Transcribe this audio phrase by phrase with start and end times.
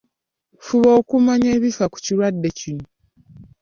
[0.65, 2.85] Fuba okumanya ebifa ku kirwadde kino.